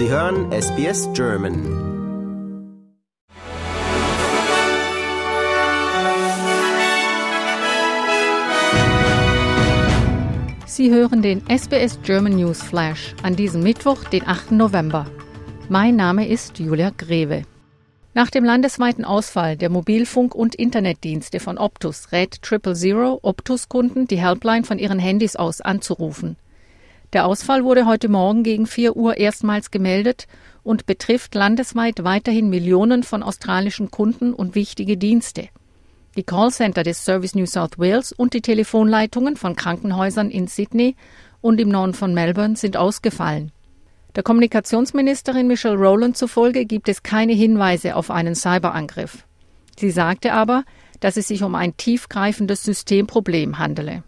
[0.00, 1.54] Sie hören SBS German.
[10.64, 14.52] Sie hören den SBS German News Flash an diesem Mittwoch, den 8.
[14.52, 15.04] November.
[15.68, 17.42] Mein Name ist Julia Greve.
[18.14, 24.18] Nach dem landesweiten Ausfall der Mobilfunk- und Internetdienste von Optus rät Triple Zero Optus-Kunden, die
[24.18, 26.38] Helpline von ihren Handys aus anzurufen.
[27.12, 30.28] Der Ausfall wurde heute Morgen gegen 4 Uhr erstmals gemeldet
[30.62, 35.48] und betrifft landesweit weiterhin Millionen von australischen Kunden und wichtige Dienste.
[36.16, 40.94] Die Callcenter des Service New South Wales und die Telefonleitungen von Krankenhäusern in Sydney
[41.40, 43.50] und im Norden von Melbourne sind ausgefallen.
[44.14, 49.24] Der Kommunikationsministerin Michelle Rowland zufolge gibt es keine Hinweise auf einen Cyberangriff.
[49.76, 50.64] Sie sagte aber,
[51.00, 54.04] dass es sich um ein tiefgreifendes Systemproblem handele.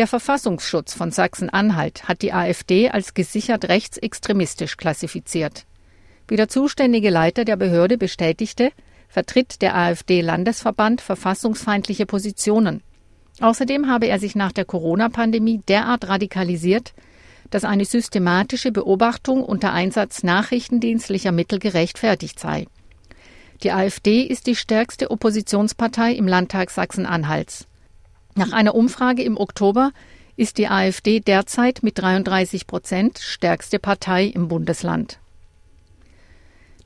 [0.00, 5.66] Der Verfassungsschutz von Sachsen-Anhalt hat die AfD als gesichert rechtsextremistisch klassifiziert.
[6.26, 8.72] Wie der zuständige Leiter der Behörde bestätigte,
[9.08, 12.82] vertritt der AfD-Landesverband verfassungsfeindliche Positionen.
[13.42, 16.94] Außerdem habe er sich nach der Corona-Pandemie derart radikalisiert,
[17.50, 22.68] dass eine systematische Beobachtung unter Einsatz nachrichtendienstlicher Mittel gerechtfertigt sei.
[23.62, 27.66] Die AfD ist die stärkste Oppositionspartei im Landtag Sachsen-Anhalts.
[28.34, 29.92] Nach einer Umfrage im Oktober
[30.36, 35.18] ist die AfD derzeit mit 33 Prozent stärkste Partei im Bundesland.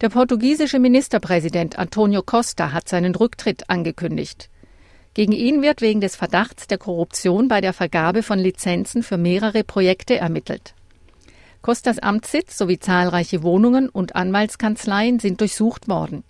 [0.00, 4.50] Der portugiesische Ministerpräsident Antonio Costa hat seinen Rücktritt angekündigt.
[5.14, 9.62] Gegen ihn wird wegen des Verdachts der Korruption bei der Vergabe von Lizenzen für mehrere
[9.62, 10.74] Projekte ermittelt.
[11.62, 16.24] Costas Amtssitz sowie zahlreiche Wohnungen und Anwaltskanzleien sind durchsucht worden.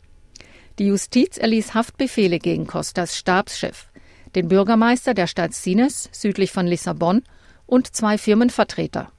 [0.78, 3.86] Die Justiz erließ Haftbefehle gegen Costas Stabschef,
[4.34, 7.22] den Bürgermeister der Stadt Sines südlich von Lissabon
[7.66, 9.10] und zwei Firmenvertreter.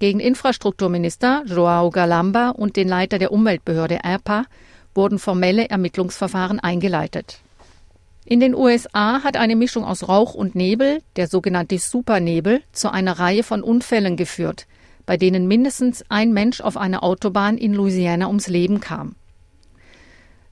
[0.00, 4.44] Gegen Infrastrukturminister Joao Galamba und den Leiter der Umweltbehörde ERPA
[4.94, 7.40] wurden formelle Ermittlungsverfahren eingeleitet.
[8.24, 13.18] In den USA hat eine Mischung aus Rauch und Nebel, der sogenannte Supernebel, zu einer
[13.18, 14.66] Reihe von Unfällen geführt,
[15.06, 19.14] bei denen mindestens ein Mensch auf einer Autobahn in Louisiana ums Leben kam.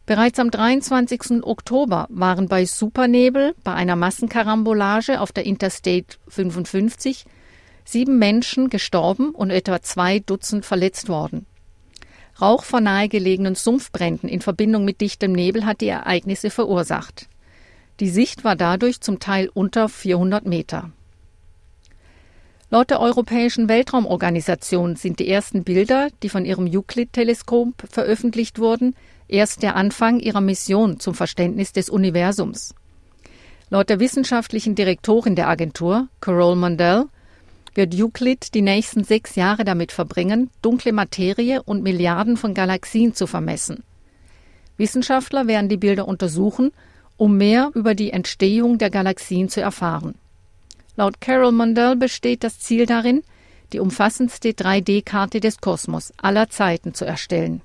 [0.06, 1.42] Bereits am 23.
[1.42, 7.24] Oktober waren bei Supernebel bei einer Massenkarambolage auf der Interstate 55
[7.84, 11.44] sieben Menschen gestorben und etwa zwei Dutzend verletzt worden.
[12.40, 17.28] Rauch von nahegelegenen Sumpfbränden in Verbindung mit dichtem Nebel hat die Ereignisse verursacht.
[17.98, 20.92] Die Sicht war dadurch zum Teil unter 400 Meter.
[22.68, 28.94] Laut der Europäischen Weltraumorganisation sind die ersten Bilder, die von ihrem Euclid-Teleskop veröffentlicht wurden,
[29.28, 32.74] erst der Anfang ihrer Mission zum Verständnis des Universums.
[33.70, 37.04] Laut der wissenschaftlichen Direktorin der Agentur, Carol Mondell,
[37.74, 43.26] wird Euclid die nächsten sechs Jahre damit verbringen, dunkle Materie und Milliarden von Galaxien zu
[43.26, 43.84] vermessen.
[44.76, 46.72] Wissenschaftler werden die Bilder untersuchen
[47.16, 50.14] um mehr über die Entstehung der Galaxien zu erfahren.
[50.96, 53.22] Laut Carol Mondell besteht das Ziel darin,
[53.72, 57.60] die umfassendste 3D-Karte des Kosmos aller Zeiten zu erstellen.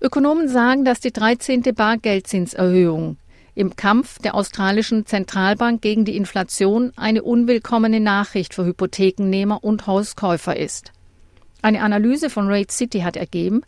[0.00, 1.62] Ökonomen sagen, dass die 13.
[1.74, 3.18] Bargeldzinserhöhung
[3.54, 10.56] im Kampf der australischen Zentralbank gegen die Inflation eine unwillkommene Nachricht für Hypothekennehmer und Hauskäufer
[10.56, 10.92] ist.
[11.62, 13.62] Eine Analyse von Rate City hat ergeben,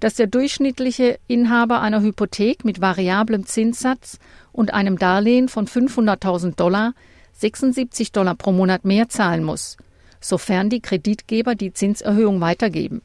[0.00, 4.18] dass der durchschnittliche Inhaber einer Hypothek mit variablem Zinssatz
[4.52, 6.94] und einem Darlehen von 500.000 Dollar
[7.34, 9.76] 76 Dollar pro Monat mehr zahlen muss,
[10.20, 13.02] sofern die Kreditgeber die Zinserhöhung weitergeben.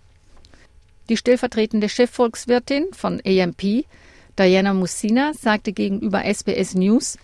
[1.09, 3.85] Die stellvertretende Chefvolkswirtin von AMP,
[4.39, 7.17] Diana Mussina, sagte gegenüber SBS News,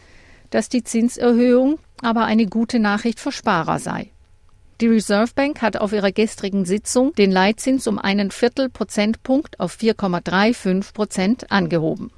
[0.50, 4.10] dass die Zinserhöhung aber eine gute Nachricht für Sparer sei.
[4.82, 10.94] Die Reserve Bank hat auf ihrer gestrigen Sitzung den Leitzins um einen Viertelprozentpunkt auf 4,35
[10.94, 12.12] Prozent angehoben.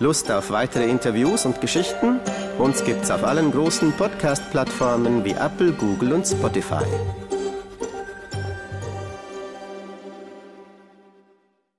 [0.00, 2.20] Lust auf weitere Interviews und Geschichten?
[2.58, 6.84] Uns gibt's auf allen großen Podcast-Plattformen wie Apple, Google und Spotify.